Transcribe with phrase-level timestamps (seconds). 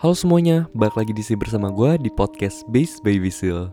[0.00, 3.68] Halo semuanya, balik lagi di sini bersama gue di podcast Base by Visil.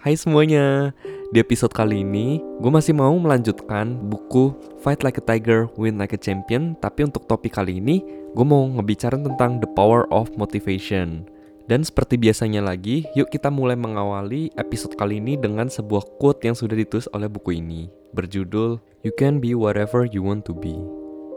[0.00, 0.96] Hai semuanya,
[1.28, 6.16] di episode kali ini gue masih mau melanjutkan buku Fight Like a Tiger, Win Like
[6.16, 6.80] a Champion.
[6.80, 8.00] Tapi untuk topik kali ini,
[8.32, 11.28] gue mau ngebicara tentang The Power of Motivation.
[11.68, 16.56] Dan seperti biasanya lagi, yuk kita mulai mengawali episode kali ini dengan sebuah quote yang
[16.56, 17.92] sudah ditulis oleh buku ini.
[18.16, 20.72] Berjudul You Can Be Whatever You Want to Be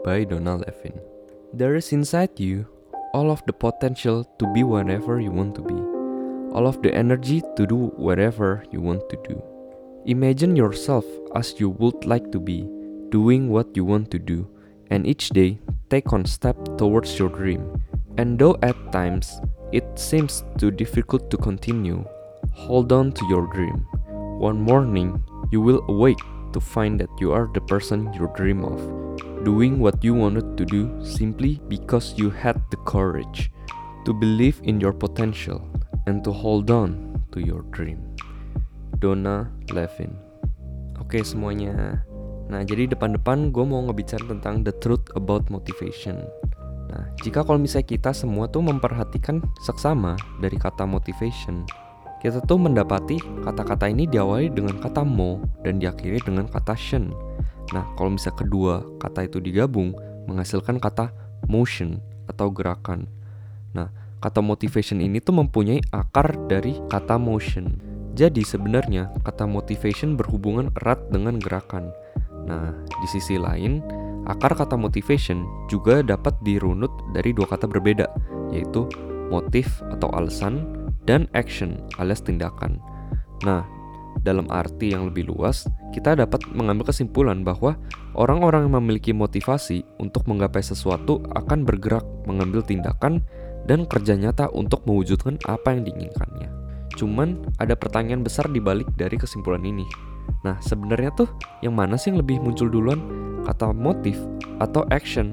[0.00, 0.96] by Donald Levin
[1.52, 2.79] There is inside you
[3.12, 5.74] all of the potential to be whatever you want to be,
[6.54, 9.42] all of the energy to do whatever you want to do.
[10.06, 12.68] Imagine yourself as you would like to be,
[13.10, 14.48] doing what you want to do,
[14.90, 17.82] and each day take one step towards your dream.
[18.16, 19.40] And though at times
[19.72, 22.04] it seems too difficult to continue,
[22.52, 23.86] hold on to your dream.
[24.38, 26.20] One morning, you will awake
[26.52, 28.99] to find that you are the person you dream of
[29.42, 33.48] doing what you wanted to do simply because you had the courage
[34.04, 35.64] to believe in your potential
[36.04, 38.04] and to hold on to your dream.
[39.00, 40.12] Donna Levin.
[41.00, 42.04] Oke semuanya.
[42.52, 46.20] Nah jadi depan-depan gue mau ngebicara tentang the truth about motivation.
[46.92, 51.64] Nah jika kalau misalnya kita semua tuh memperhatikan seksama dari kata motivation,
[52.20, 57.08] kita tuh mendapati kata-kata ini diawali dengan kata mo dan diakhiri dengan kata shen
[57.70, 59.94] Nah, kalau misalnya kedua kata itu digabung,
[60.26, 61.14] menghasilkan kata
[61.46, 63.06] motion atau gerakan.
[63.74, 63.90] Nah,
[64.22, 67.78] kata motivation ini tuh mempunyai akar dari kata motion.
[68.18, 71.94] Jadi sebenarnya kata motivation berhubungan erat dengan gerakan.
[72.44, 73.80] Nah, di sisi lain,
[74.26, 78.10] akar kata motivation juga dapat dirunut dari dua kata berbeda,
[78.50, 78.90] yaitu
[79.30, 80.66] motif atau alasan
[81.06, 82.82] dan action alias tindakan.
[83.46, 83.64] Nah,
[84.20, 85.64] dalam arti yang lebih luas,
[85.96, 87.80] kita dapat mengambil kesimpulan bahwa
[88.12, 93.24] orang-orang yang memiliki motivasi untuk menggapai sesuatu akan bergerak, mengambil tindakan,
[93.64, 96.48] dan kerja nyata untuk mewujudkan apa yang diinginkannya.
[96.98, 99.86] Cuman ada pertanyaan besar di balik dari kesimpulan ini.
[100.44, 101.28] Nah, sebenarnya tuh
[101.64, 103.00] yang mana sih yang lebih muncul duluan?
[103.46, 104.20] Kata motif
[104.60, 105.32] atau action?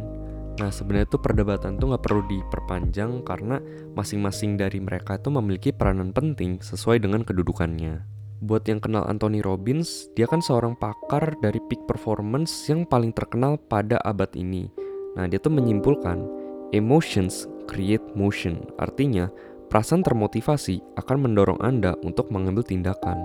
[0.57, 3.61] Nah, sebenarnya tuh perdebatan tuh nggak perlu diperpanjang karena
[3.93, 8.16] masing-masing dari mereka itu memiliki peranan penting sesuai dengan kedudukannya.
[8.37, 13.57] Buat yang kenal Anthony Robbins, dia kan seorang pakar dari peak performance yang paling terkenal
[13.57, 14.69] pada abad ini.
[15.17, 16.21] Nah, dia tuh menyimpulkan,
[16.69, 18.61] emotions create motion.
[18.77, 19.33] Artinya,
[19.73, 23.17] perasaan termotivasi akan mendorong Anda untuk mengambil tindakan.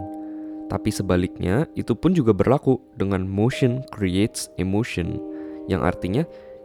[0.73, 5.21] Tapi sebaliknya, itu pun juga berlaku dengan motion creates emotion.
[5.69, 6.23] Yang artinya,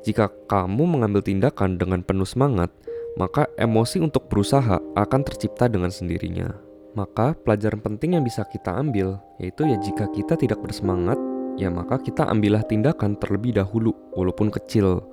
[0.08, 2.72] jika kamu mengambil tindakan dengan penuh semangat,
[3.20, 6.67] maka emosi untuk berusaha akan tercipta dengan sendirinya.
[6.98, 11.22] Maka pelajaran penting yang bisa kita ambil yaitu ya jika kita tidak bersemangat,
[11.54, 15.06] ya maka kita ambillah tindakan terlebih dahulu walaupun kecil.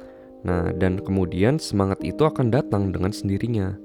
[0.49, 3.77] Nah, dan kemudian semangat itu akan datang dengan sendirinya.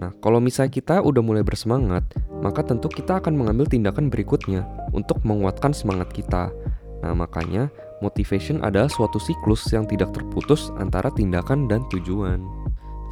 [0.00, 2.08] Nah, kalau misalnya kita udah mulai bersemangat,
[2.40, 4.64] maka tentu kita akan mengambil tindakan berikutnya
[4.96, 6.48] untuk menguatkan semangat kita.
[7.04, 7.68] Nah, makanya
[8.00, 12.61] motivation adalah suatu siklus yang tidak terputus antara tindakan dan tujuan.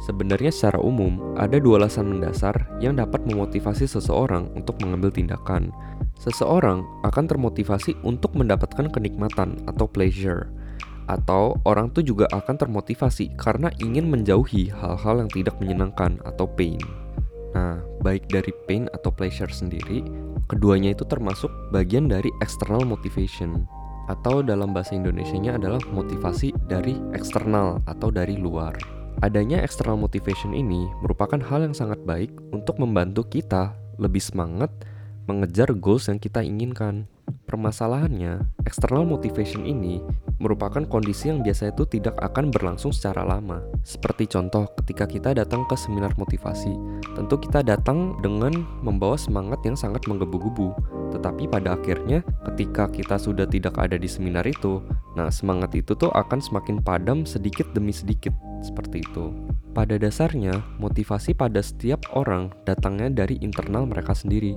[0.01, 5.69] Sebenarnya secara umum, ada dua alasan mendasar yang dapat memotivasi seseorang untuk mengambil tindakan.
[6.17, 10.49] Seseorang akan termotivasi untuk mendapatkan kenikmatan atau pleasure.
[11.05, 16.81] Atau orang itu juga akan termotivasi karena ingin menjauhi hal-hal yang tidak menyenangkan atau pain.
[17.53, 20.01] Nah, baik dari pain atau pleasure sendiri,
[20.49, 23.69] keduanya itu termasuk bagian dari external motivation
[24.09, 29.00] atau dalam bahasa Indonesia-nya adalah motivasi dari eksternal atau dari luar.
[29.21, 34.73] Adanya external motivation ini merupakan hal yang sangat baik untuk membantu kita lebih semangat
[35.29, 37.05] mengejar goals yang kita inginkan.
[37.45, 40.01] Permasalahannya, external motivation ini
[40.41, 43.61] merupakan kondisi yang biasanya itu tidak akan berlangsung secara lama.
[43.85, 46.73] Seperti contoh, ketika kita datang ke seminar motivasi,
[47.13, 50.73] tentu kita datang dengan membawa semangat yang sangat menggebu-gebu.
[51.13, 54.81] Tetapi pada akhirnya, ketika kita sudah tidak ada di seminar itu,
[55.13, 59.33] nah semangat itu tuh akan semakin padam sedikit demi sedikit, seperti itu.
[59.71, 64.55] Pada dasarnya, motivasi pada setiap orang datangnya dari internal mereka sendiri.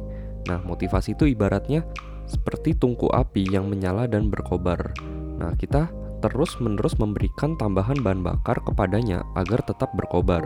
[0.50, 1.86] Nah, motivasi itu ibaratnya
[2.24, 4.92] seperti tungku api yang menyala dan berkobar.
[5.38, 5.88] Nah, kita
[6.24, 10.44] terus-menerus memberikan tambahan bahan bakar kepadanya agar tetap berkobar.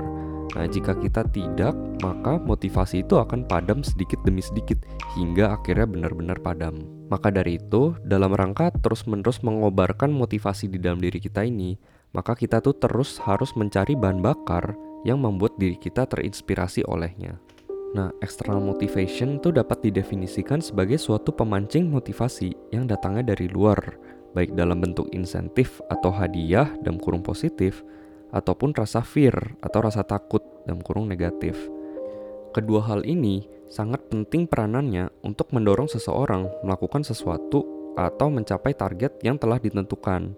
[0.59, 4.81] Nah, jika kita tidak, maka motivasi itu akan padam sedikit demi sedikit
[5.15, 6.83] hingga akhirnya benar-benar padam.
[7.09, 11.79] Maka dari itu, dalam rangka terus-menerus mengobarkan motivasi di dalam diri kita ini,
[12.13, 14.77] maka kita tuh terus harus mencari bahan bakar
[15.07, 17.39] yang membuat diri kita terinspirasi olehnya.
[17.97, 23.81] Nah, external motivation itu dapat didefinisikan sebagai suatu pemancing motivasi yang datangnya dari luar,
[24.37, 27.81] baik dalam bentuk insentif atau hadiah dalam kurung positif,
[28.29, 31.57] ataupun rasa fear atau rasa takut dalam kurung negatif.
[32.53, 37.65] Kedua hal ini sangat penting peranannya untuk mendorong seseorang melakukan sesuatu
[37.97, 40.37] atau mencapai target yang telah ditentukan.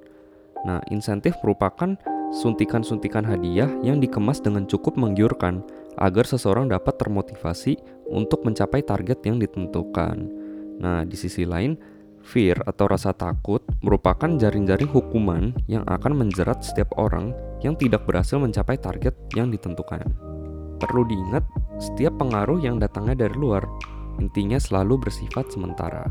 [0.64, 1.96] Nah, insentif merupakan
[2.30, 5.64] suntikan-suntikan hadiah yang dikemas dengan cukup menggiurkan
[5.98, 10.16] agar seseorang dapat termotivasi untuk mencapai target yang ditentukan.
[10.80, 11.76] Nah, di sisi lain,
[12.22, 17.32] fear atau rasa takut merupakan jaring-jaring hukuman yang akan menjerat setiap orang
[17.64, 20.04] yang tidak berhasil mencapai target yang ditentukan.
[20.80, 21.44] Perlu diingat,
[21.76, 23.64] setiap pengaruh yang datangnya dari luar
[24.20, 26.04] intinya selalu bersifat sementara.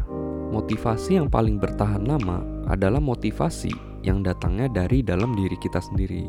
[0.49, 6.25] Motivasi yang paling bertahan lama adalah motivasi yang datangnya dari dalam diri kita sendiri.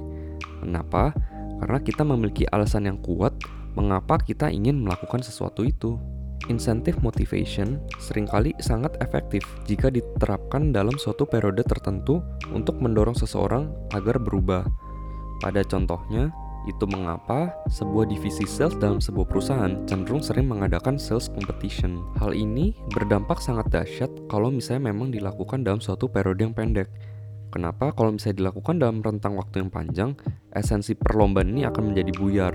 [0.61, 1.15] Kenapa?
[1.61, 3.37] Karena kita memiliki alasan yang kuat
[3.77, 6.01] mengapa kita ingin melakukan sesuatu itu.
[6.49, 13.69] Insentif motivation sering kali sangat efektif jika diterapkan dalam suatu periode tertentu untuk mendorong seseorang
[13.93, 14.65] agar berubah.
[15.45, 16.33] Pada contohnya,
[16.69, 22.05] itu mengapa sebuah divisi sales dalam sebuah perusahaan cenderung sering mengadakan sales competition.
[22.21, 26.93] Hal ini berdampak sangat dahsyat kalau misalnya memang dilakukan dalam suatu periode yang pendek.
[27.51, 27.91] Kenapa?
[27.91, 30.11] Kalau misalnya dilakukan dalam rentang waktu yang panjang,
[30.55, 32.55] esensi perlombaan ini akan menjadi buyar.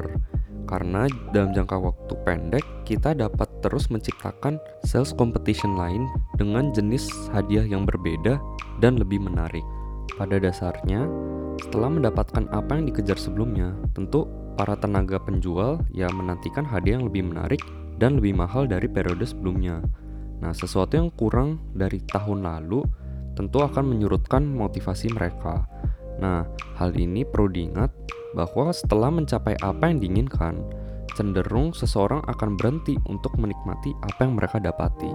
[0.65, 6.09] Karena dalam jangka waktu pendek, kita dapat terus menciptakan sales competition lain
[6.41, 8.41] dengan jenis hadiah yang berbeda
[8.81, 9.61] dan lebih menarik.
[10.17, 11.05] Pada dasarnya,
[11.61, 14.25] setelah mendapatkan apa yang dikejar sebelumnya, tentu
[14.55, 17.61] para tenaga penjual ya menantikan hadiah yang lebih menarik
[17.99, 19.83] dan lebih mahal dari periode sebelumnya.
[20.39, 22.83] Nah, sesuatu yang kurang dari tahun lalu
[23.35, 25.67] tentu akan menyurutkan motivasi mereka.
[26.17, 26.47] Nah,
[26.79, 27.91] hal ini perlu diingat
[28.35, 30.63] bahwa setelah mencapai apa yang diinginkan,
[31.15, 35.11] cenderung seseorang akan berhenti untuk menikmati apa yang mereka dapati.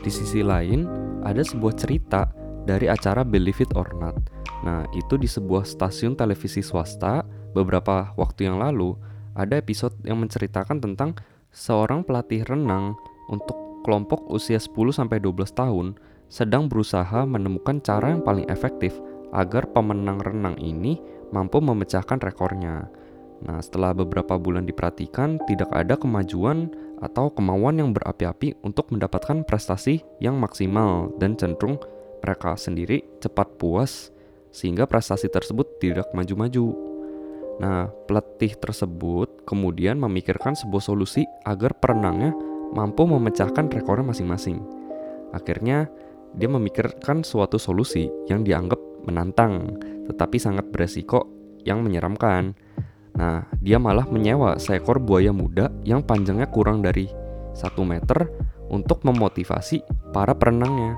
[0.00, 0.88] Di sisi lain,
[1.24, 2.28] ada sebuah cerita
[2.64, 4.16] dari acara Believe It or Not.
[4.62, 8.94] Nah, itu di sebuah stasiun televisi swasta beberapa waktu yang lalu
[9.34, 11.16] ada episode yang menceritakan tentang
[11.52, 12.96] seorang pelatih renang
[13.28, 15.86] untuk kelompok usia 10 sampai 12 tahun
[16.32, 18.96] sedang berusaha menemukan cara yang paling efektif
[19.36, 20.96] agar pemenang renang ini
[21.28, 22.88] mampu memecahkan rekornya.
[23.44, 26.72] Nah, setelah beberapa bulan diperhatikan, tidak ada kemajuan
[27.04, 31.76] atau kemauan yang berapi-api untuk mendapatkan prestasi yang maksimal dan cenderung
[32.24, 34.08] mereka sendiri cepat puas
[34.54, 36.72] sehingga prestasi tersebut tidak maju-maju.
[37.60, 42.32] Nah, pelatih tersebut kemudian memikirkan sebuah solusi agar perenangnya
[42.72, 44.62] mampu memecahkan rekornya masing-masing.
[45.32, 45.88] Akhirnya,
[46.36, 49.76] dia memikirkan suatu solusi yang dianggap menantang,
[50.08, 51.28] tetapi sangat beresiko
[51.62, 52.54] yang menyeramkan.
[53.12, 57.10] Nah, dia malah menyewa seekor buaya muda yang panjangnya kurang dari
[57.52, 58.32] 1 meter
[58.72, 59.84] untuk memotivasi
[60.16, 60.96] para perenangnya.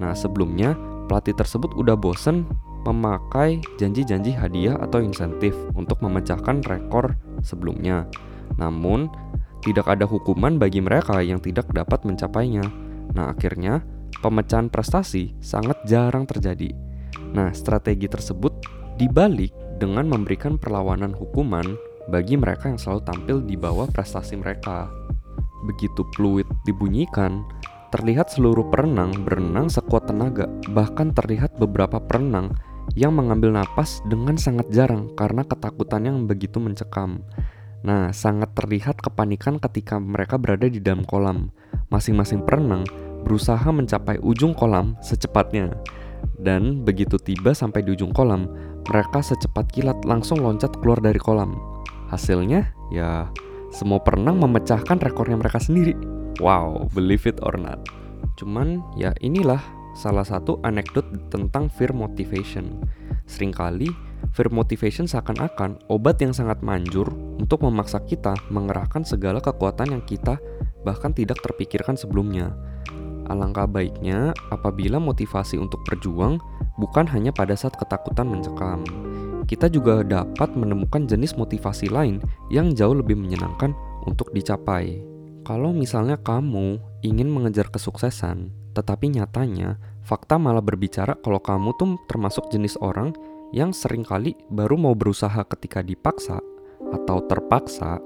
[0.00, 0.72] Nah, sebelumnya
[1.04, 2.48] pelatih tersebut udah bosen
[2.88, 7.12] memakai janji-janji hadiah atau insentif untuk memecahkan rekor
[7.44, 8.08] sebelumnya.
[8.56, 9.12] Namun,
[9.60, 12.64] tidak ada hukuman bagi mereka yang tidak dapat mencapainya.
[13.12, 13.84] Nah, akhirnya
[14.18, 16.74] pemecahan prestasi sangat jarang terjadi.
[17.30, 18.52] Nah, strategi tersebut
[18.98, 21.78] dibalik dengan memberikan perlawanan hukuman
[22.10, 24.90] bagi mereka yang selalu tampil di bawah prestasi mereka.
[25.64, 27.46] Begitu fluid dibunyikan,
[27.90, 32.54] Terlihat seluruh perenang berenang sekuat tenaga, bahkan terlihat beberapa perenang
[32.94, 37.26] yang mengambil napas dengan sangat jarang karena ketakutan yang begitu mencekam.
[37.82, 41.50] Nah, sangat terlihat kepanikan ketika mereka berada di dalam kolam.
[41.90, 42.86] Masing-masing perenang
[43.22, 45.72] berusaha mencapai ujung kolam secepatnya.
[46.40, 48.48] Dan begitu tiba sampai di ujung kolam,
[48.88, 51.56] mereka secepat kilat langsung loncat keluar dari kolam.
[52.08, 53.28] Hasilnya, ya
[53.70, 55.94] semua perenang memecahkan rekornya mereka sendiri.
[56.42, 57.78] Wow, believe it or not.
[58.40, 59.60] Cuman ya inilah
[59.94, 62.80] salah satu anekdot tentang fear motivation.
[63.28, 63.92] Seringkali
[64.32, 67.08] fear motivation seakan-akan obat yang sangat manjur
[67.38, 70.40] untuk memaksa kita mengerahkan segala kekuatan yang kita
[70.82, 72.56] bahkan tidak terpikirkan sebelumnya.
[73.30, 76.42] Alangkah baiknya apabila motivasi untuk berjuang
[76.82, 78.82] bukan hanya pada saat ketakutan mencekam.
[79.46, 82.18] Kita juga dapat menemukan jenis motivasi lain
[82.50, 83.70] yang jauh lebih menyenangkan
[84.02, 84.98] untuk dicapai.
[85.46, 92.50] Kalau misalnya kamu ingin mengejar kesuksesan, tetapi nyatanya fakta malah berbicara kalau kamu tuh termasuk
[92.50, 93.14] jenis orang
[93.50, 96.38] yang sering kali baru mau berusaha ketika dipaksa
[96.90, 97.98] atau terpaksa,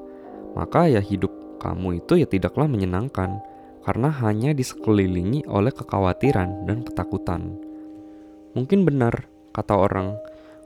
[0.56, 3.40] maka ya hidup kamu itu ya tidaklah menyenangkan
[3.84, 7.60] karena hanya disekelilingi oleh kekhawatiran dan ketakutan.
[8.56, 10.16] Mungkin benar kata orang,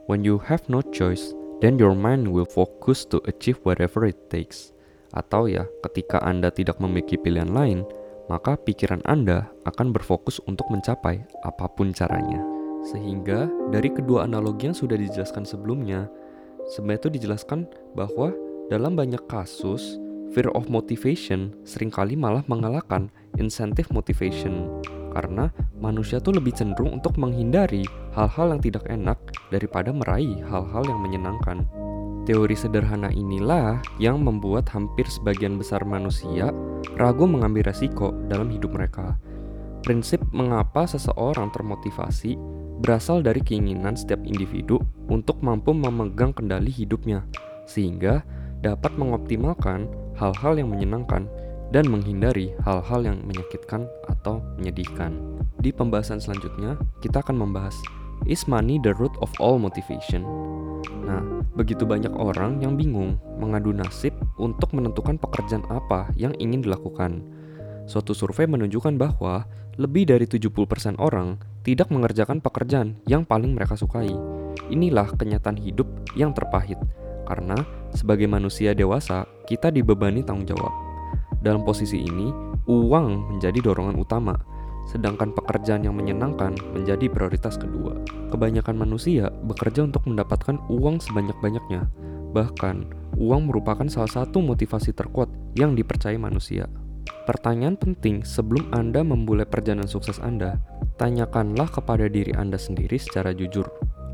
[0.07, 4.71] when you have no choice, then your mind will focus to achieve whatever it takes.
[5.11, 7.83] Atau ya, ketika Anda tidak memiliki pilihan lain,
[8.29, 12.39] maka pikiran Anda akan berfokus untuk mencapai apa pun caranya.
[12.87, 16.07] Sehingga dari kedua analogi yang sudah dijelaskan sebelumnya,
[16.71, 18.31] sebenarnya itu dijelaskan bahwa
[18.69, 19.97] dalam banyak kasus,
[20.33, 23.09] fear of motivation sering kali malah mengalahkan
[23.41, 25.49] incentive motivation karena
[25.81, 27.81] manusia tuh lebih cenderung untuk menghindari
[28.13, 29.17] hal-hal yang tidak enak
[29.49, 31.65] daripada meraih hal-hal yang menyenangkan.
[32.29, 36.53] Teori sederhana inilah yang membuat hampir sebagian besar manusia
[36.93, 39.17] ragu mengambil resiko dalam hidup mereka.
[39.81, 42.37] Prinsip mengapa seseorang termotivasi
[42.85, 44.77] berasal dari keinginan setiap individu
[45.09, 47.25] untuk mampu memegang kendali hidupnya,
[47.65, 48.21] sehingga
[48.59, 49.87] dapat mengoptimalkan
[50.19, 51.31] hal-hal yang menyenangkan
[51.71, 55.15] dan menghindari hal-hal yang menyakitkan atau menyedihkan.
[55.63, 57.75] Di pembahasan selanjutnya, kita akan membahas
[58.27, 60.27] Is money the root of all motivation?
[61.07, 61.23] Nah,
[61.55, 67.23] begitu banyak orang yang bingung mengadu nasib untuk menentukan pekerjaan apa yang ingin dilakukan.
[67.87, 69.47] Suatu survei menunjukkan bahwa
[69.79, 74.11] lebih dari 70% orang tidak mengerjakan pekerjaan yang paling mereka sukai.
[74.67, 75.87] Inilah kenyataan hidup
[76.19, 76.77] yang terpahit,
[77.23, 77.55] karena
[77.93, 80.73] sebagai manusia dewasa, kita dibebani tanggung jawab.
[81.39, 82.29] Dalam posisi ini,
[82.67, 84.35] uang menjadi dorongan utama,
[84.89, 87.95] sedangkan pekerjaan yang menyenangkan menjadi prioritas kedua.
[88.33, 91.85] Kebanyakan manusia bekerja untuk mendapatkan uang sebanyak-banyaknya,
[92.33, 96.65] bahkan uang merupakan salah satu motivasi terkuat yang dipercaya manusia.
[97.29, 100.57] Pertanyaan penting sebelum Anda memulai perjalanan sukses Anda,
[100.97, 103.69] tanyakanlah kepada diri Anda sendiri secara jujur.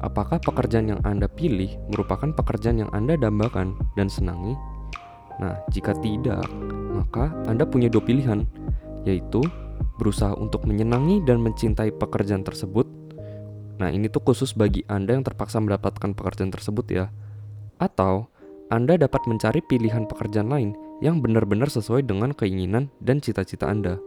[0.05, 4.53] Apakah pekerjaan yang Anda pilih merupakan pekerjaan yang Anda dambakan dan senangi?
[5.41, 6.45] Nah, jika tidak,
[6.93, 8.45] maka Anda punya dua pilihan,
[9.01, 9.41] yaitu
[9.97, 12.85] berusaha untuk menyenangi dan mencintai pekerjaan tersebut.
[13.81, 17.09] Nah, ini tuh khusus bagi Anda yang terpaksa mendapatkan pekerjaan tersebut ya.
[17.81, 18.29] Atau
[18.69, 23.97] Anda dapat mencari pilihan pekerjaan lain yang benar-benar sesuai dengan keinginan dan cita-cita Anda.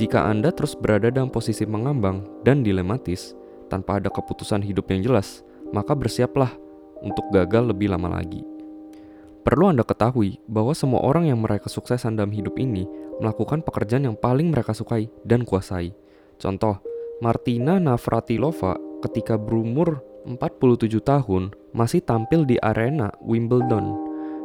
[0.00, 5.44] Jika Anda terus berada dalam posisi mengambang dan dilematis tanpa ada keputusan hidup yang jelas,
[5.70, 6.50] maka bersiaplah
[7.04, 8.42] untuk gagal lebih lama lagi.
[9.46, 12.84] Perlu Anda ketahui bahwa semua orang yang meraih kesuksesan dalam hidup ini
[13.16, 15.94] melakukan pekerjaan yang paling mereka sukai dan kuasai.
[16.36, 16.82] Contoh,
[17.24, 23.96] Martina Navratilova ketika berumur 47 tahun masih tampil di arena Wimbledon.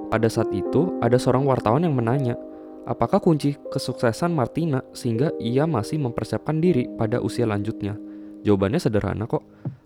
[0.08, 2.38] Pada saat itu, ada seorang wartawan yang menanya,
[2.86, 7.98] apakah kunci kesuksesan Martina sehingga ia masih mempersiapkan diri pada usia lanjutnya?
[8.43, 9.43] Jawabannya sederhana kok.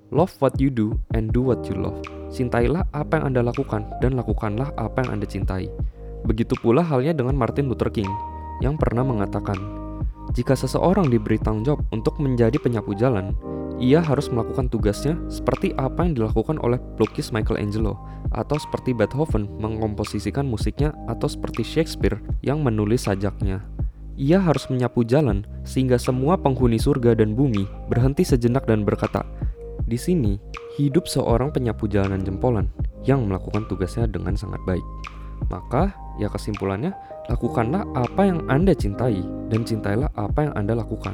[0.09, 1.99] Love what you do and do what you love.
[2.33, 5.69] Cintailah apa yang Anda lakukan dan lakukanlah apa yang Anda cintai.
[6.25, 8.09] Begitu pula halnya dengan Martin Luther King
[8.63, 9.55] yang pernah mengatakan,
[10.33, 13.31] jika seseorang diberi tanggung jawab untuk menjadi penyapu jalan,
[13.77, 17.95] ia harus melakukan tugasnya seperti apa yang dilakukan oleh pelukis Michelangelo,
[18.33, 23.61] atau seperti Beethoven mengkomposisikan musiknya, atau seperti Shakespeare yang menulis sajaknya.
[24.17, 29.21] Ia harus menyapu jalan sehingga semua penghuni surga dan bumi berhenti sejenak dan berkata,
[29.85, 30.41] "Di sini
[30.73, 32.65] hidup seorang penyapu jalanan jempolan
[33.05, 34.81] yang melakukan tugasnya dengan sangat baik."
[35.53, 36.97] Maka, ya kesimpulannya,
[37.29, 39.21] lakukanlah apa yang Anda cintai
[39.53, 41.13] dan cintailah apa yang Anda lakukan.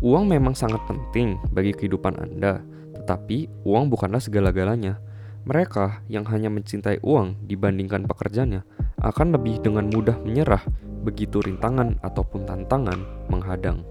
[0.00, 2.64] Uang memang sangat penting bagi kehidupan Anda,
[2.96, 4.98] tetapi uang bukanlah segala-galanya.
[5.42, 8.62] Mereka yang hanya mencintai uang dibandingkan pekerjaannya
[9.02, 10.62] akan lebih dengan mudah menyerah
[11.02, 13.82] begitu rintangan ataupun tantangan menghadang.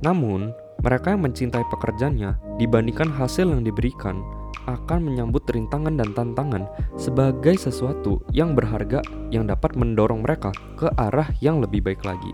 [0.00, 4.24] Namun, mereka yang mencintai pekerjaannya dibandingkan hasil yang diberikan
[4.64, 6.64] akan menyambut rintangan dan tantangan
[6.96, 12.32] sebagai sesuatu yang berharga yang dapat mendorong mereka ke arah yang lebih baik lagi.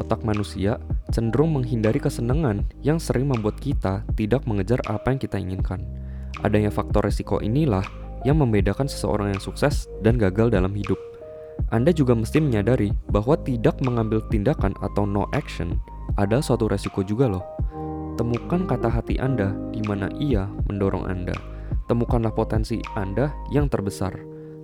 [0.00, 0.80] Otak manusia
[1.12, 5.84] cenderung menghindari kesenangan yang sering membuat kita tidak mengejar apa yang kita inginkan.
[6.42, 7.84] Adanya faktor resiko inilah
[8.24, 10.98] yang membedakan seseorang yang sukses dan gagal dalam hidup.
[11.70, 15.78] Anda juga mesti menyadari bahwa tidak mengambil tindakan atau no action
[16.18, 17.44] ada suatu resiko juga loh.
[18.14, 21.34] Temukan kata hati Anda di mana ia mendorong Anda.
[21.90, 24.14] Temukanlah potensi Anda yang terbesar.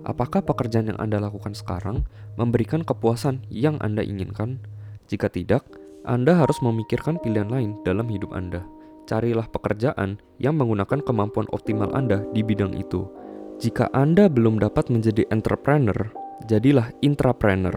[0.07, 2.07] Apakah pekerjaan yang Anda lakukan sekarang
[2.39, 4.63] memberikan kepuasan yang Anda inginkan?
[5.11, 5.67] Jika tidak,
[6.07, 8.65] Anda harus memikirkan pilihan lain dalam hidup Anda.
[9.09, 13.09] Carilah pekerjaan yang menggunakan kemampuan optimal Anda di bidang itu.
[13.61, 16.09] Jika Anda belum dapat menjadi entrepreneur,
[16.49, 17.75] jadilah intrapreneur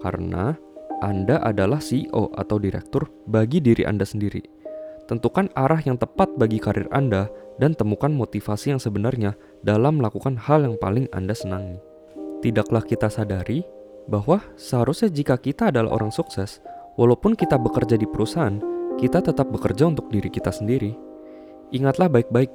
[0.00, 0.56] karena
[1.04, 4.40] Anda adalah CEO atau direktur bagi diri Anda sendiri.
[5.06, 7.28] Tentukan arah yang tepat bagi karir Anda
[7.60, 11.78] dan temukan motivasi yang sebenarnya dalam melakukan hal yang paling Anda senangi.
[12.40, 13.64] Tidaklah kita sadari
[14.08, 16.62] bahwa seharusnya jika kita adalah orang sukses,
[16.96, 18.56] walaupun kita bekerja di perusahaan,
[18.96, 20.96] kita tetap bekerja untuk diri kita sendiri.
[21.72, 22.48] Ingatlah baik-baik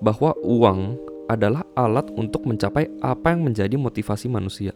[0.00, 0.96] bahwa uang
[1.28, 4.72] adalah alat untuk mencapai apa yang menjadi motivasi manusia.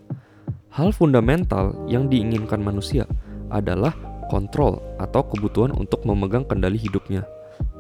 [0.77, 3.09] Hal fundamental yang diinginkan manusia
[3.49, 3.97] adalah
[4.29, 7.25] kontrol atau kebutuhan untuk memegang kendali hidupnya,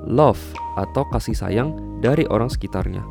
[0.08, 0.40] love
[0.80, 3.04] atau kasih sayang dari orang sekitarnya,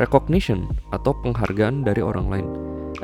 [0.00, 2.48] recognition atau penghargaan dari orang lain.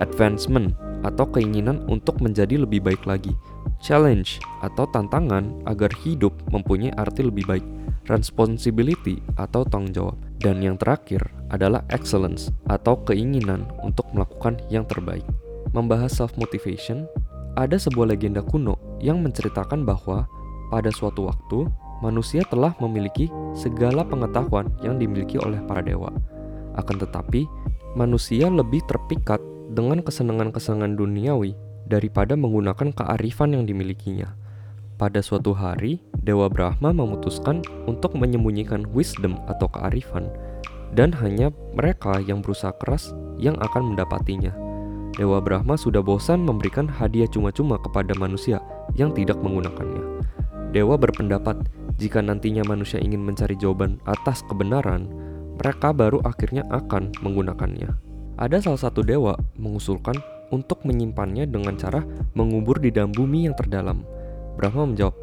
[0.00, 3.34] advancement atau keinginan untuk menjadi lebih baik lagi,
[3.82, 7.66] challenge atau tantangan agar hidup mempunyai arti lebih baik,
[8.06, 15.26] responsibility atau tanggung jawab, dan yang terakhir adalah excellence atau keinginan untuk melakukan yang terbaik.
[15.74, 17.06] Membahas self motivation,
[17.58, 20.24] ada sebuah legenda kuno yang menceritakan bahwa
[20.72, 21.68] pada suatu waktu
[22.00, 26.10] manusia telah memiliki segala pengetahuan yang dimiliki oleh para dewa.
[26.74, 27.44] Akan tetapi,
[27.92, 29.38] manusia lebih terpikat
[29.72, 31.56] dengan kesenangan-kesenangan duniawi
[31.88, 34.36] daripada menggunakan kearifan yang dimilikinya.
[35.00, 40.30] Pada suatu hari, Dewa Brahma memutuskan untuk menyembunyikan wisdom atau kearifan,
[40.94, 43.10] dan hanya mereka yang berusaha keras
[43.40, 44.54] yang akan mendapatinya.
[45.16, 48.62] Dewa Brahma sudah bosan memberikan hadiah cuma-cuma kepada manusia
[48.96, 50.22] yang tidak menggunakannya.
[50.72, 51.68] Dewa berpendapat,
[52.00, 55.10] jika nantinya manusia ingin mencari jawaban atas kebenaran,
[55.60, 57.92] mereka baru akhirnya akan menggunakannya.
[58.40, 60.16] Ada salah satu dewa mengusulkan
[60.52, 62.04] untuk menyimpannya dengan cara
[62.36, 64.04] mengubur di dalam bumi yang terdalam.
[64.56, 65.16] Brahma menjawab,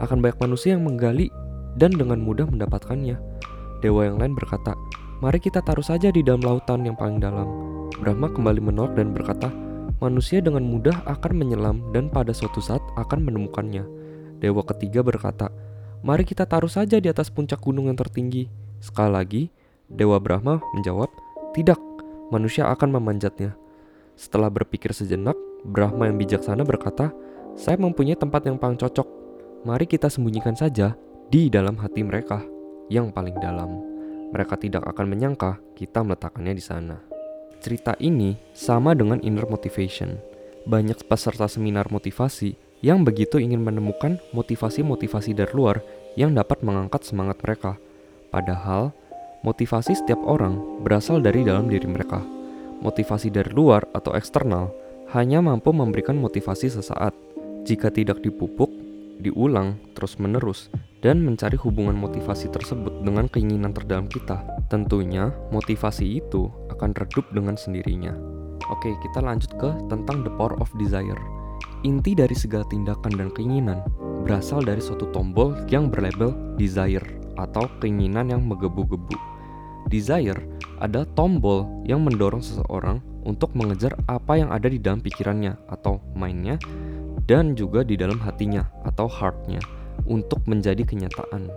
[0.00, 1.28] akan banyak manusia yang menggali
[1.76, 3.20] dan dengan mudah mendapatkannya.
[3.84, 4.72] Dewa yang lain berkata,
[5.20, 7.48] mari kita taruh saja di dalam lautan yang paling dalam.
[8.00, 9.52] Brahma kembali menolak dan berkata,
[10.00, 13.84] manusia dengan mudah akan menyelam dan pada suatu saat akan menemukannya.
[14.40, 15.52] Dewa ketiga berkata,
[16.00, 18.48] Mari kita taruh saja di atas puncak gunung yang tertinggi.
[18.80, 19.42] Sekali lagi,
[19.84, 21.12] Dewa Brahma menjawab,
[21.52, 21.76] Tidak,
[22.30, 23.58] manusia akan memanjatnya.
[24.14, 27.12] Setelah berpikir sejenak, Brahma yang bijaksana berkata,
[27.58, 29.04] Saya mempunyai tempat yang paling cocok.
[29.66, 30.96] Mari kita sembunyikan saja
[31.28, 32.40] di dalam hati mereka
[32.88, 33.82] yang paling dalam.
[34.30, 36.96] Mereka tidak akan menyangka kita meletakkannya di sana.
[37.60, 40.16] Cerita ini sama dengan inner motivation.
[40.64, 45.84] Banyak peserta seminar motivasi yang begitu ingin menemukan motivasi-motivasi dari luar
[46.16, 47.76] yang dapat mengangkat semangat mereka.
[48.32, 48.96] Padahal,
[49.40, 52.20] motivasi setiap orang berasal dari dalam diri mereka.
[52.80, 54.72] Motivasi dari luar atau eksternal
[55.12, 57.12] hanya mampu memberikan motivasi sesaat.
[57.64, 58.72] Jika tidak dipupuk,
[59.20, 60.72] diulang terus-menerus,
[61.04, 64.40] dan mencari hubungan motivasi tersebut dengan keinginan terdalam kita,
[64.72, 68.16] tentunya motivasi itu akan redup dengan sendirinya.
[68.72, 71.20] Oke, kita lanjut ke tentang the power of desire.
[71.84, 73.80] Inti dari segala tindakan dan keinginan
[74.24, 77.04] berasal dari suatu tombol yang berlabel desire
[77.40, 79.29] atau keinginan yang menggebu-gebu.
[79.88, 80.38] Desire
[80.82, 86.60] adalah tombol yang mendorong seseorang untuk mengejar apa yang ada di dalam pikirannya atau mindnya
[87.28, 89.60] dan juga di dalam hatinya atau heartnya
[90.04, 91.48] untuk menjadi kenyataan.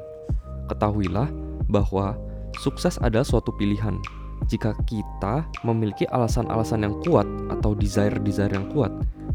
[0.72, 1.28] Ketahuilah
[1.68, 2.16] bahwa
[2.60, 4.00] sukses adalah suatu pilihan.
[4.52, 8.92] Jika kita memiliki alasan-alasan yang kuat atau desire-desire yang kuat,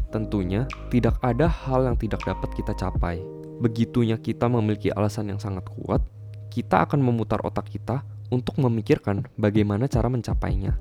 [0.09, 3.21] Tentunya, tidak ada hal yang tidak dapat kita capai.
[3.61, 6.01] Begitunya kita memiliki alasan yang sangat kuat,
[6.49, 10.77] kita akan memutar otak kita untuk memikirkan bagaimana cara mencapainya.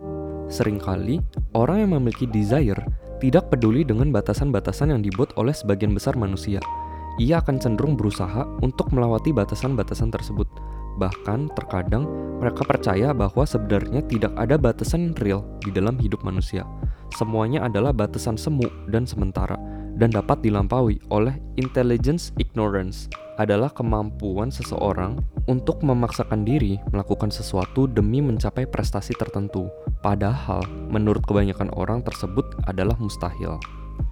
[0.48, 1.20] Seringkali,
[1.52, 2.80] orang yang memiliki desire
[3.20, 6.62] tidak peduli dengan batasan-batasan yang dibuat oleh sebagian besar manusia.
[7.18, 10.46] Ia akan cenderung berusaha untuk melewati batasan-batasan tersebut.
[11.02, 12.06] Bahkan, terkadang
[12.38, 16.62] mereka percaya bahwa sebenarnya tidak ada batasan real di dalam hidup manusia
[17.16, 19.56] semuanya adalah batasan semu dan sementara
[19.96, 28.18] dan dapat dilampaui oleh intelligence ignorance adalah kemampuan seseorang untuk memaksakan diri melakukan sesuatu demi
[28.18, 29.70] mencapai prestasi tertentu.
[30.02, 33.56] Padahal, menurut kebanyakan orang tersebut adalah mustahil.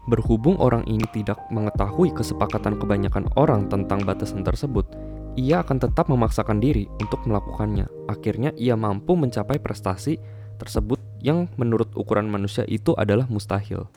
[0.07, 4.87] Berhubung orang ini tidak mengetahui kesepakatan kebanyakan orang tentang batasan tersebut,
[5.35, 7.91] ia akan tetap memaksakan diri untuk melakukannya.
[8.07, 10.23] Akhirnya, ia mampu mencapai prestasi
[10.57, 13.91] tersebut yang menurut ukuran manusia itu adalah mustahil.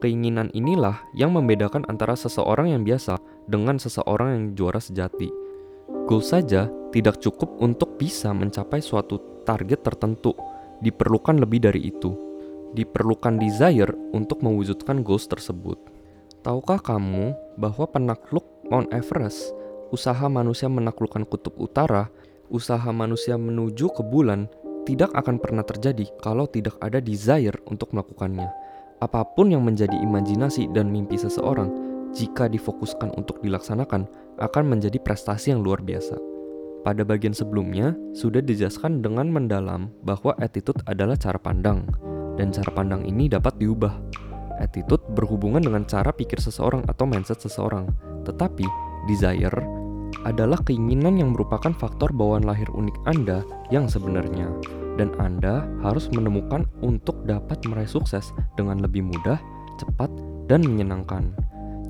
[0.00, 3.20] Keinginan inilah yang membedakan antara seseorang yang biasa
[3.50, 5.26] dengan seseorang yang juara sejati.
[6.06, 10.38] Goal saja tidak cukup untuk bisa mencapai suatu target tertentu.
[10.78, 12.14] Diperlukan lebih dari itu.
[12.70, 15.76] Diperlukan desire untuk mewujudkan goals tersebut.
[16.46, 19.52] Tahukah kamu bahwa penakluk Mount Everest,
[19.90, 22.08] usaha manusia menaklukkan kutub utara,
[22.48, 24.46] usaha manusia menuju ke bulan,
[24.88, 28.48] tidak akan pernah terjadi kalau tidak ada desire untuk melakukannya.
[29.02, 34.06] Apa pun yang menjadi imajinasi dan mimpi seseorang, jika difokuskan untuk dilaksanakan,
[34.40, 36.16] akan menjadi prestasi yang luar biasa.
[36.80, 41.84] Pada bagian sebelumnya, sudah dijelaskan dengan mendalam bahwa attitude adalah cara pandang,
[42.40, 44.00] dan cara pandang ini dapat diubah.
[44.64, 47.88] Attitude berhubungan dengan cara pikir seseorang atau mindset seseorang,
[48.24, 48.64] tetapi
[49.08, 49.52] desire
[50.24, 54.48] adalah keinginan yang merupakan faktor bawaan lahir unik Anda yang sebenarnya,
[54.96, 59.40] dan Anda harus menemukan untuk dapat meraih sukses dengan lebih mudah,
[59.80, 60.12] cepat,
[60.48, 61.32] dan menyenangkan.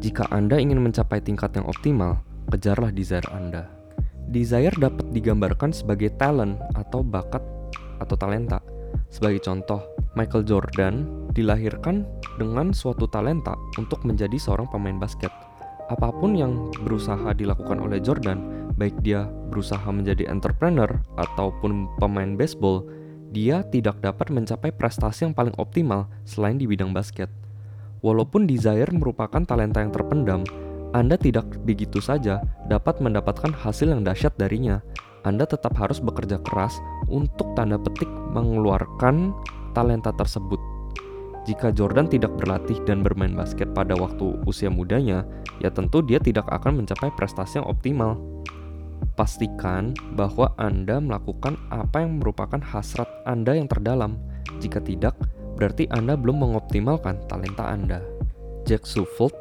[0.01, 3.69] Jika Anda ingin mencapai tingkat yang optimal, kejarlah desire Anda.
[4.33, 7.45] Desire dapat digambarkan sebagai talent atau bakat
[8.01, 8.65] atau talenta.
[9.13, 9.85] Sebagai contoh,
[10.17, 11.05] Michael Jordan
[11.37, 12.09] dilahirkan
[12.41, 15.29] dengan suatu talenta untuk menjadi seorang pemain basket.
[15.93, 20.89] Apa pun yang berusaha dilakukan oleh Jordan, baik dia berusaha menjadi entrepreneur
[21.21, 22.89] ataupun pemain baseball,
[23.37, 27.29] dia tidak dapat mencapai prestasi yang paling optimal selain di bidang basket.
[28.01, 30.41] Walaupun desire merupakan talenta yang terpendam,
[30.97, 34.81] Anda tidak begitu saja dapat mendapatkan hasil yang dahsyat darinya.
[35.21, 36.81] Anda tetap harus bekerja keras
[37.13, 39.37] untuk tanda petik mengeluarkan
[39.77, 40.59] talenta tersebut.
[41.45, 45.25] Jika Jordan tidak berlatih dan bermain basket pada waktu usia mudanya,
[45.61, 48.17] ya tentu dia tidak akan mencapai prestasi yang optimal.
[49.17, 54.21] Pastikan bahwa Anda melakukan apa yang merupakan hasrat Anda yang terdalam.
[54.61, 55.17] Jika tidak,
[55.61, 58.01] berarti Anda belum mengoptimalkan talenta Anda.
[58.65, 59.37] Jack Suffold,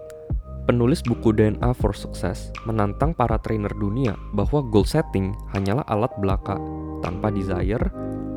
[0.68, 6.60] penulis buku DNA for Success, menantang para trainer dunia bahwa goal setting hanyalah alat belaka.
[7.00, 7.88] Tanpa desire,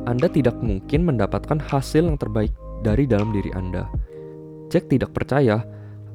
[0.03, 2.51] anda tidak mungkin mendapatkan hasil yang terbaik
[2.83, 3.87] dari dalam diri Anda.
[4.67, 5.63] Jack tidak percaya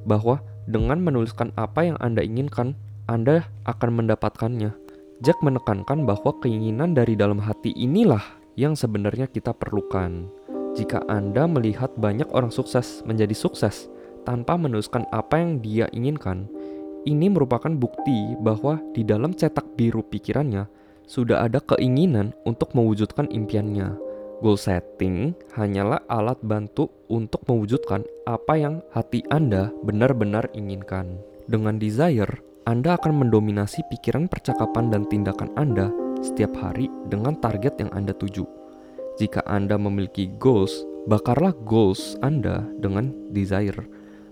[0.05, 2.77] bahwa dengan menuliskan apa yang Anda inginkan,
[3.09, 4.77] Anda akan mendapatkannya.
[5.25, 8.21] Jack menekankan bahwa keinginan dari dalam hati inilah
[8.61, 10.29] yang sebenarnya kita perlukan.
[10.79, 13.91] Jika Anda melihat banyak orang sukses menjadi sukses
[14.23, 16.47] tanpa menuliskan apa yang dia inginkan,
[17.03, 20.71] ini merupakan bukti bahwa di dalam cetak biru pikirannya
[21.03, 23.99] sudah ada keinginan untuk mewujudkan impiannya.
[24.38, 31.19] Goal setting hanyalah alat bantu untuk mewujudkan apa yang hati Anda benar-benar inginkan.
[31.51, 32.38] Dengan desire,
[32.71, 35.91] Anda akan mendominasi pikiran, percakapan, dan tindakan Anda
[36.23, 38.58] setiap hari dengan target yang Anda tuju.
[39.19, 43.85] Jika Anda memiliki goals, bakarlah goals Anda dengan desire.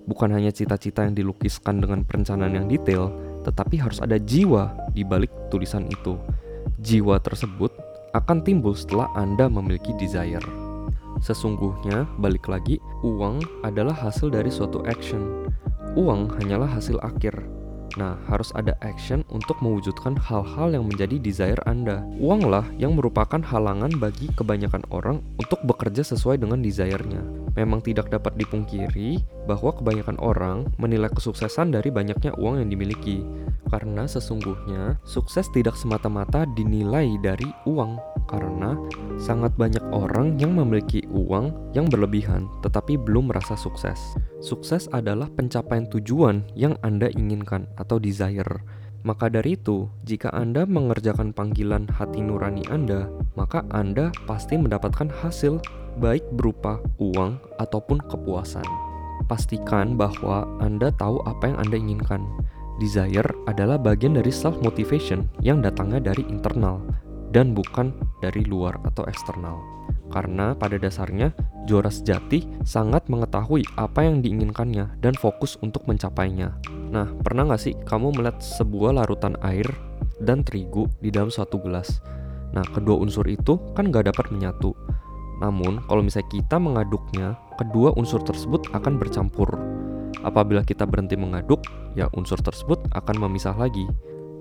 [0.06, 3.10] Bukan hanya cita-cita yang dilukiskan dengan perencanaan yang detail,
[3.42, 6.14] tetapi harus ada jiwa di balik tulisan itu
[6.80, 7.72] jiwa tersebut
[8.12, 10.44] akan timbul setelah Anda memiliki desire.
[11.20, 15.48] Sesungguhnya, balik lagi, uang adalah hasil dari suatu action.
[15.96, 17.55] Uang hanyalah hasil akhir.
[17.96, 22.04] Nah, harus ada action untuk mewujudkan hal-hal yang menjadi desire Anda.
[22.20, 27.24] Uanglah yang merupakan halangan bagi kebanyakan orang untuk bekerja sesuai dengan desire-nya.
[27.56, 33.24] Memang tidak dapat dipungkiri bahwa kebanyakan orang menilai kesuksesan dari banyaknya uang yang dimiliki.
[33.66, 38.74] Karena sesungguhnya sukses tidak semata-mata dinilai dari uang karena
[39.16, 43.98] sangat banyak orang yang memiliki uang yang berlebihan tetapi belum merasa sukses.
[44.42, 48.66] Sukses adalah pencapaian tujuan yang Anda inginkan atau desire.
[49.06, 53.06] Maka dari itu, jika Anda mengerjakan panggilan hati nurani Anda,
[53.38, 55.62] maka Anda pasti mendapatkan hasil
[56.02, 58.66] baik berupa uang ataupun kepuasan.
[59.30, 62.26] Pastikan bahwa Anda tahu apa yang Anda inginkan
[62.76, 66.84] Desire adalah bagian dari self motivation yang datangnya dari internal
[67.36, 67.92] dan bukan
[68.24, 69.60] dari luar atau eksternal.
[70.08, 71.36] Karena pada dasarnya
[71.68, 76.56] juara sejati sangat mengetahui apa yang diinginkannya dan fokus untuk mencapainya.
[76.88, 79.68] Nah, pernah nggak sih kamu melihat sebuah larutan air
[80.24, 82.00] dan terigu di dalam suatu gelas?
[82.56, 84.72] Nah, kedua unsur itu kan nggak dapat menyatu.
[85.44, 89.52] Namun, kalau misalnya kita mengaduknya, kedua unsur tersebut akan bercampur
[90.26, 91.62] Apabila kita berhenti mengaduk,
[91.94, 93.86] ya unsur tersebut akan memisah lagi.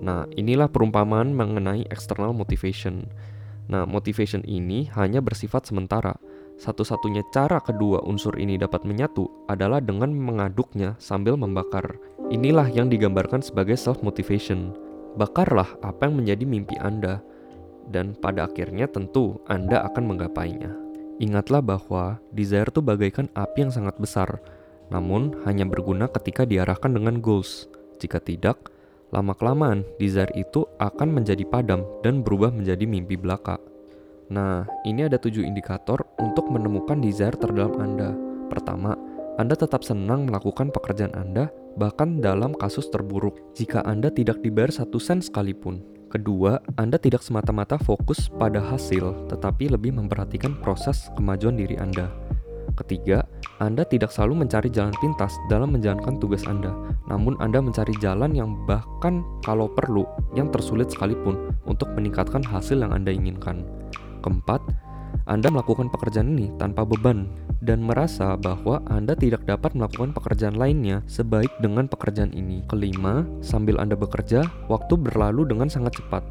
[0.00, 3.08] Nah, inilah perumpamaan mengenai external motivation.
[3.66, 6.14] Nah, motivation ini hanya bersifat sementara.
[6.56, 12.00] Satu-satunya cara kedua unsur ini dapat menyatu adalah dengan mengaduknya sambil membakar.
[12.32, 14.72] Inilah yang digambarkan sebagai self-motivation.
[15.20, 17.20] Bakarlah apa yang menjadi mimpi Anda,
[17.92, 20.72] dan pada akhirnya tentu Anda akan menggapainya.
[21.16, 24.40] Ingatlah bahwa desire itu bagaikan api yang sangat besar,
[24.92, 27.70] namun hanya berguna ketika diarahkan dengan goals.
[27.96, 28.68] Jika tidak,
[29.16, 33.56] lama-kelamaan desire itu akan menjadi padam dan berubah menjadi mimpi belaka.
[34.28, 38.12] Nah, ini ada tujuh indikator untuk menemukan desire terdalam Anda.
[38.52, 38.92] Pertama,
[39.40, 41.48] Anda tetap senang melakukan pekerjaan Anda,
[41.80, 45.80] bahkan dalam kasus terburuk, jika Anda tidak dibayar satu sen sekalipun.
[46.12, 52.12] Kedua, Anda tidak semata-mata fokus pada hasil, tetapi lebih memperhatikan proses kemajuan diri Anda.
[52.76, 53.24] Ketiga,
[53.56, 56.76] Anda tidak selalu mencari jalan pintas dalam menjalankan tugas Anda,
[57.08, 60.04] namun Anda mencari jalan yang bahkan kalau perlu,
[60.36, 63.64] yang tersulit sekalipun untuk meningkatkan hasil yang Anda inginkan.
[64.20, 64.60] Keempat,
[65.24, 67.32] Anda melakukan pekerjaan ini tanpa beban
[67.64, 72.60] dan merasa bahwa Anda tidak dapat melakukan pekerjaan lainnya sebaik dengan pekerjaan ini.
[72.68, 76.28] Kelima, sambil Anda bekerja, waktu berlalu dengan sangat cepat.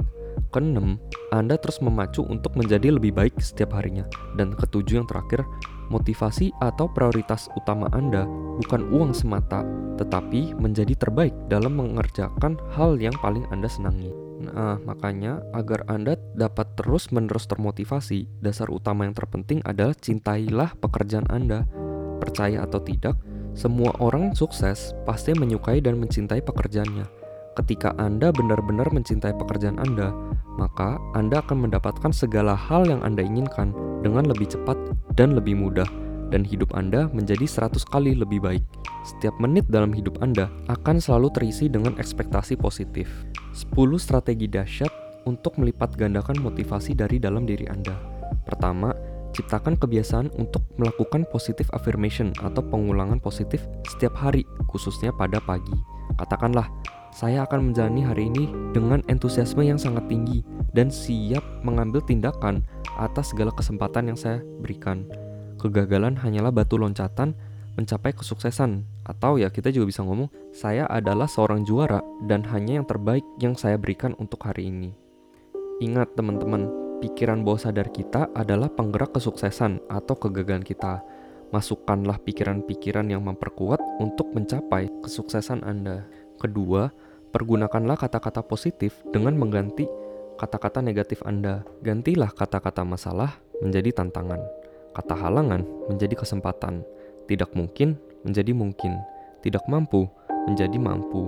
[0.53, 1.01] Keenam,
[1.33, 4.05] Anda terus memacu untuk menjadi lebih baik setiap harinya.
[4.37, 5.43] Dan ketujuh yang terakhir,
[5.89, 8.25] motivasi atau prioritas utama Anda
[8.61, 9.63] bukan uang semata,
[9.99, 14.11] tetapi menjadi terbaik dalam mengerjakan hal yang paling Anda senangi.
[14.45, 21.63] Nah, makanya agar Anda dapat terus-menerus termotivasi, dasar utama yang terpenting adalah cintailah pekerjaan Anda.
[22.19, 23.15] Percaya atau tidak,
[23.55, 27.24] semua orang sukses pasti menyukai dan mencintai pekerjaannya.
[27.55, 30.11] Ketika Anda benar-benar mencintai pekerjaan Anda,
[30.59, 33.71] maka Anda akan mendapatkan segala hal yang Anda inginkan
[34.03, 34.75] dengan lebih cepat
[35.15, 35.87] dan lebih mudah
[36.35, 38.65] dan hidup Anda menjadi 100 kali lebih baik.
[39.07, 43.07] Setiap menit dalam hidup Anda akan selalu terisi dengan ekspektasi positif.
[43.55, 43.71] 10
[44.03, 44.91] strategi dahsyat
[45.23, 47.95] untuk melipat gandakan motivasi dari dalam diri Anda.
[48.43, 48.91] Pertama,
[49.31, 55.75] ciptakan kebiasaan untuk melakukan positive affirmation atau pengulangan positif setiap hari, khususnya pada pagi.
[56.15, 56.69] Katakanlah,
[57.15, 60.43] saya akan menjalani hari ini dengan entusiasme yang sangat tinggi
[60.75, 62.59] dan siap mengambil tindakan
[62.99, 65.07] atas segala kesempatan yang saya berikan.
[65.55, 67.31] Kegagalan hanyalah batu loncatan
[67.79, 72.87] mencapai kesuksesan atau ya kita juga bisa ngomong saya adalah seorang juara dan hanya yang
[72.87, 74.91] terbaik yang saya berikan untuk hari ini.
[75.79, 76.67] Ingat teman-teman,
[76.99, 80.99] pikiran bawah sadar kita adalah penggerak kesuksesan atau kegagalan kita.
[81.55, 86.03] Masukkanlah pikiran-pikiran yang memperkuat untuk mencapai kesuksesan Anda.
[86.35, 86.91] Kedua,
[87.35, 89.83] pergunakanlah kata-kata positif dengan mengganti
[90.39, 91.67] kata-kata negatif Anda.
[91.83, 94.39] Gantilah kata-kata masalah menjadi tantangan.
[94.95, 96.87] Kata halangan menjadi kesempatan.
[97.27, 98.95] Tidak mungkin menjadi mungkin.
[99.43, 100.07] Tidak mampu
[100.47, 101.27] menjadi mampu.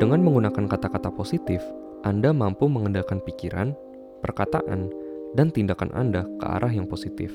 [0.00, 1.60] Dengan menggunakan kata-kata positif,
[2.00, 3.76] Anda mampu mengendalikan pikiran,
[4.24, 4.88] perkataan,
[5.36, 7.28] dan tindakan Anda ke arah yang positif.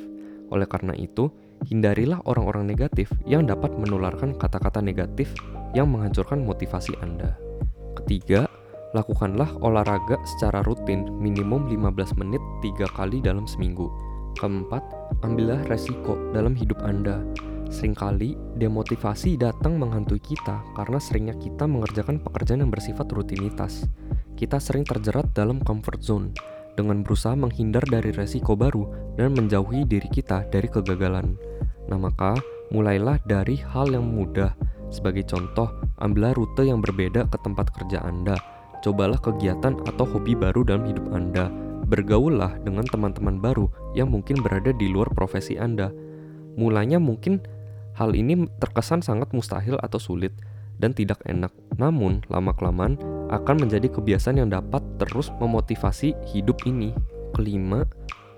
[0.50, 1.30] Oleh karena itu,
[1.70, 5.38] hindarilah orang-orang negatif yang dapat menularkan kata-kata negatif
[5.78, 7.47] yang menghancurkan motivasi Anda.
[7.98, 8.46] Ketiga,
[8.94, 13.90] lakukanlah olahraga secara rutin minimum 15 menit 3 kali dalam seminggu.
[14.38, 14.86] Keempat,
[15.26, 17.26] ambillah resiko dalam hidup Anda.
[17.74, 23.90] Seringkali demotivasi datang menghantui kita karena seringnya kita mengerjakan pekerjaan yang bersifat rutinitas.
[24.38, 26.28] Kita sering terjerat dalam comfort zone
[26.78, 31.34] dengan berusaha menghindar dari resiko baru dan menjauhi diri kita dari kegagalan.
[31.90, 32.38] Nah, maka
[32.70, 34.54] mulailah dari hal yang mudah.
[34.88, 35.68] Sebagai contoh,
[36.00, 38.40] ambillah rute yang berbeda ke tempat kerja Anda.
[38.82, 41.52] Cobalah kegiatan atau hobi baru dalam hidup Anda.
[41.88, 45.92] Bergaullah dengan teman-teman baru yang mungkin berada di luar profesi Anda.
[46.56, 47.44] Mulanya mungkin
[47.96, 50.32] hal ini terkesan sangat mustahil atau sulit
[50.78, 51.50] dan tidak enak.
[51.82, 52.98] Namun, lama-kelamaan
[53.34, 56.94] akan menjadi kebiasaan yang dapat terus memotivasi hidup ini.
[57.34, 57.84] Kelima,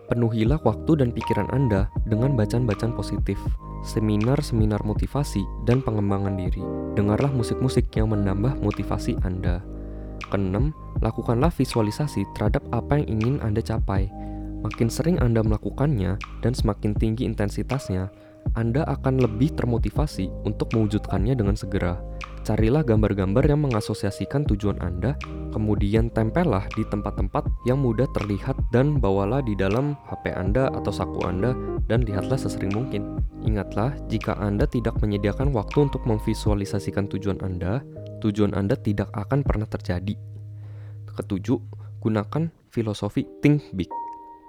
[0.09, 3.37] penuhilah waktu dan pikiran Anda dengan bacaan-bacaan positif,
[3.83, 6.61] seminar-seminar motivasi, dan pengembangan diri.
[6.95, 9.63] Dengarlah musik-musik yang menambah motivasi Anda.
[10.29, 14.11] Keenam, lakukanlah visualisasi terhadap apa yang ingin Anda capai.
[14.59, 18.11] Makin sering Anda melakukannya dan semakin tinggi intensitasnya,
[18.59, 22.08] Anda akan lebih termotivasi untuk mewujudkannya dengan segera.
[22.47, 25.19] Carilah gambar-gambar yang mengasosiasikan tujuan Anda,
[25.51, 31.27] kemudian tempellah di tempat-tempat yang mudah terlihat dan bawalah di dalam HP Anda atau saku
[31.27, 31.53] Anda
[31.91, 33.19] dan lihatlah sesering mungkin.
[33.43, 37.83] Ingatlah, jika Anda tidak menyediakan waktu untuk memvisualisasikan tujuan Anda,
[38.23, 40.15] tujuan Anda tidak akan pernah terjadi.
[41.19, 41.59] Ketujuh,
[41.99, 43.91] gunakan filosofi think big.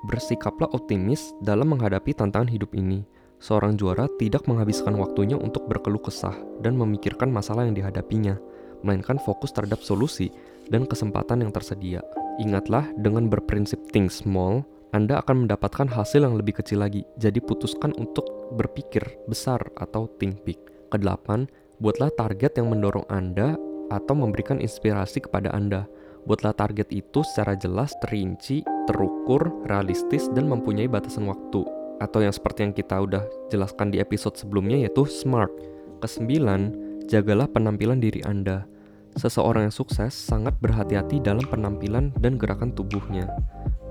[0.09, 3.05] Bersikaplah optimis dalam menghadapi tantangan hidup ini.
[3.40, 8.37] Seorang juara tidak menghabiskan waktunya untuk berkeluh kesah dan memikirkan masalah yang dihadapinya,
[8.85, 10.29] melainkan fokus terhadap solusi
[10.68, 12.05] dan kesempatan yang tersedia.
[12.37, 14.61] Ingatlah, dengan berprinsip think small,
[14.92, 17.00] Anda akan mendapatkan hasil yang lebih kecil lagi.
[17.16, 20.61] Jadi putuskan untuk berpikir besar atau think big.
[20.92, 21.48] Kedelapan,
[21.81, 23.57] buatlah target yang mendorong Anda
[23.88, 25.88] atau memberikan inspirasi kepada Anda.
[26.29, 31.79] Buatlah target itu secara jelas, terinci, terukur, realistis, dan mempunyai batasan waktu.
[32.00, 35.52] Atau yang seperti yang kita udah jelaskan di episode sebelumnya yaitu SMART.
[36.00, 36.72] Kesembilan,
[37.06, 38.64] jagalah penampilan diri Anda.
[39.20, 43.28] Seseorang yang sukses sangat berhati-hati dalam penampilan dan gerakan tubuhnya.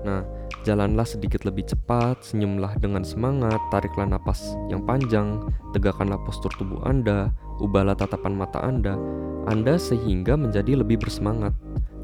[0.00, 0.24] Nah,
[0.64, 5.44] jalanlah sedikit lebih cepat, senyumlah dengan semangat, tariklah napas yang panjang,
[5.76, 7.28] tegakkanlah postur tubuh Anda,
[7.60, 8.96] ubahlah tatapan mata Anda,
[9.44, 11.52] Anda sehingga menjadi lebih bersemangat.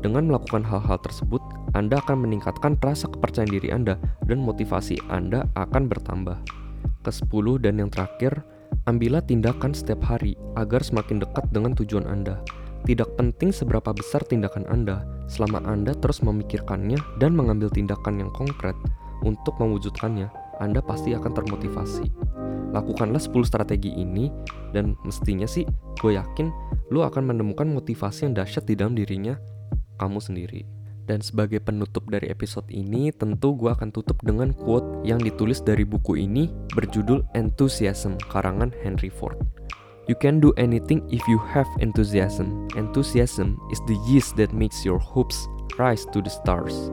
[0.06, 1.42] Dengan melakukan hal-hal tersebut,
[1.74, 3.98] Anda akan meningkatkan rasa kepercayaan diri Anda
[4.30, 6.46] dan motivasi Anda akan bertambah.
[7.02, 8.46] Kesepuluh dan yang terakhir,
[8.86, 12.38] ambillah tindakan setiap hari agar semakin dekat dengan tujuan Anda.
[12.86, 18.78] Tidak penting seberapa besar tindakan Anda, selama Anda terus memikirkannya dan mengambil tindakan yang konkret
[19.26, 20.30] untuk mewujudkannya,
[20.62, 22.06] Anda pasti akan termotivasi.
[22.70, 24.30] Lakukanlah 10 strategi ini
[24.70, 25.66] dan mestinya sih
[25.98, 26.46] gue yakin
[26.94, 29.34] lo akan menemukan motivasi yang dahsyat di dalam dirinya
[29.96, 30.64] kamu sendiri.
[31.06, 35.86] Dan sebagai penutup dari episode ini, tentu gue akan tutup dengan quote yang ditulis dari
[35.86, 39.38] buku ini berjudul Enthusiasm, karangan Henry Ford.
[40.10, 42.70] You can do anything if you have enthusiasm.
[42.78, 45.46] Enthusiasm is the yeast that makes your hopes
[45.78, 46.90] rise to the stars.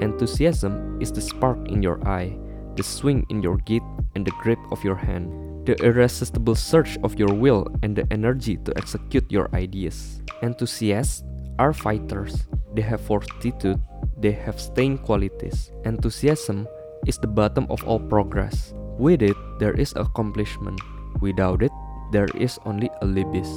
[0.00, 2.36] Enthusiasm is the spark in your eye,
[2.76, 3.84] the swing in your gait,
[4.16, 5.28] and the grip of your hand,
[5.68, 10.20] the irresistible surge of your will, and the energy to execute your ideas.
[10.42, 11.24] Enthusiasts
[11.58, 12.46] are fighters.
[12.74, 13.78] They have fortitude,
[14.18, 15.70] they have staying qualities.
[15.84, 16.66] Enthusiasm
[17.06, 18.74] is the bottom of all progress.
[18.98, 20.80] With it, there is accomplishment.
[21.20, 21.72] Without it,
[22.10, 23.50] there is only a libis.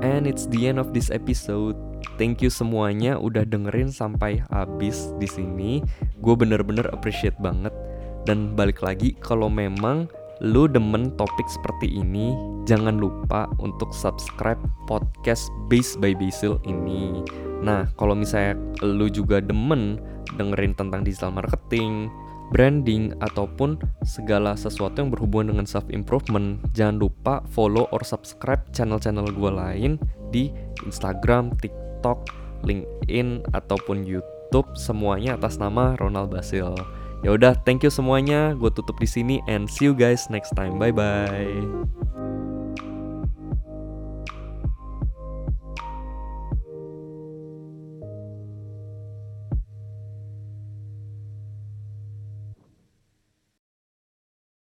[0.00, 1.76] And it's the end of this episode.
[2.16, 5.84] Thank you semuanya udah dengerin sampai habis di sini.
[6.24, 7.72] Gue bener-bener appreciate banget.
[8.24, 10.08] Dan balik lagi, kalau memang
[10.40, 12.32] lu demen topik seperti ini,
[12.64, 17.20] jangan lupa untuk subscribe podcast Base by Basil ini.
[17.60, 20.00] Nah, kalau misalnya lu juga demen
[20.40, 22.08] dengerin tentang digital marketing,
[22.56, 29.28] branding, ataupun segala sesuatu yang berhubungan dengan self improvement, jangan lupa follow or subscribe channel-channel
[29.28, 30.00] gue lain
[30.32, 30.48] di
[30.88, 32.32] Instagram, TikTok,
[32.64, 34.66] LinkedIn, ataupun YouTube.
[34.72, 36.74] Semuanya atas nama Ronald Basil.
[37.20, 38.56] Ya udah, thank you semuanya.
[38.56, 40.80] Gue tutup di sini and see you guys next time.
[40.80, 41.60] Bye bye.